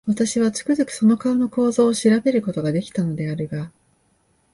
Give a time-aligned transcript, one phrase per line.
[0.07, 3.71] 私は、つくづくその顔の構造を調べる事が出来たのであるが、